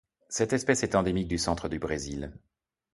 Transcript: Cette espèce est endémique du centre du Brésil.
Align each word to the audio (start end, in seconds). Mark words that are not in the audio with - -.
Cette 0.29 0.53
espèce 0.53 0.81
est 0.81 0.95
endémique 0.95 1.27
du 1.27 1.37
centre 1.37 1.69
du 1.69 1.77
Brésil. 1.77 2.33